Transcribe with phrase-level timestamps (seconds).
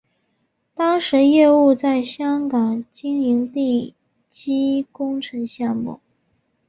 [0.73, 3.93] 当时业务在香港经营地
[4.31, 5.99] 基工程项目。